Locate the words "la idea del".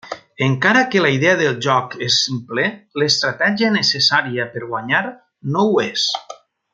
1.05-1.59